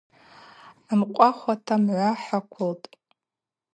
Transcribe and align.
Хӏымкъвахуата 0.85 1.75
мгӏва 1.81 2.09
хӏыквылтӏ. 2.23 2.85